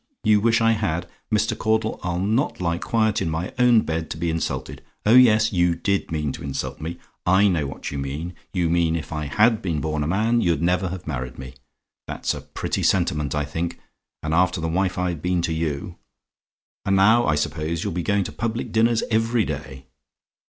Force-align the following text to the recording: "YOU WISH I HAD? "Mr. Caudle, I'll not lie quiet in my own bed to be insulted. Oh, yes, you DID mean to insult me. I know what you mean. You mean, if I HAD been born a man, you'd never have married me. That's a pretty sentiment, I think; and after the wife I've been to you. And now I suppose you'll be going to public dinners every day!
"YOU 0.23 0.39
WISH 0.39 0.61
I 0.61 0.71
HAD? 0.71 1.07
"Mr. 1.31 1.55
Caudle, 1.55 1.99
I'll 2.01 2.17
not 2.17 2.59
lie 2.59 2.79
quiet 2.79 3.21
in 3.21 3.29
my 3.29 3.53
own 3.59 3.81
bed 3.81 4.09
to 4.09 4.17
be 4.17 4.31
insulted. 4.31 4.81
Oh, 5.05 5.13
yes, 5.13 5.53
you 5.53 5.75
DID 5.75 6.11
mean 6.11 6.31
to 6.31 6.43
insult 6.43 6.81
me. 6.81 6.97
I 7.27 7.47
know 7.47 7.67
what 7.67 7.91
you 7.91 7.99
mean. 7.99 8.33
You 8.51 8.67
mean, 8.67 8.95
if 8.95 9.13
I 9.13 9.25
HAD 9.25 9.61
been 9.61 9.79
born 9.79 10.01
a 10.01 10.07
man, 10.07 10.41
you'd 10.41 10.59
never 10.63 10.89
have 10.89 11.05
married 11.05 11.37
me. 11.37 11.53
That's 12.07 12.33
a 12.33 12.41
pretty 12.41 12.81
sentiment, 12.81 13.35
I 13.35 13.45
think; 13.45 13.79
and 14.23 14.33
after 14.33 14.59
the 14.59 14.67
wife 14.67 14.97
I've 14.97 15.21
been 15.21 15.43
to 15.43 15.53
you. 15.53 15.99
And 16.83 16.95
now 16.95 17.27
I 17.27 17.35
suppose 17.35 17.83
you'll 17.83 17.93
be 17.93 18.01
going 18.01 18.23
to 18.23 18.31
public 18.31 18.71
dinners 18.71 19.03
every 19.11 19.45
day! 19.45 19.85